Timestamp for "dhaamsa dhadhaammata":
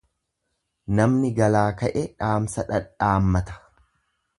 2.23-3.65